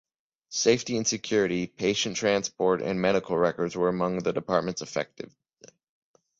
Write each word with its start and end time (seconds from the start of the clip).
Safety 0.49 0.97
and 0.97 1.05
Security, 1.07 1.67
Patient 1.67 2.17
Transport 2.17 2.81
and 2.81 2.99
Medical 2.99 3.37
Records 3.37 3.75
were 3.75 3.87
among 3.87 4.17
the 4.17 4.33
departments 4.33 4.81
affected. 4.81 5.31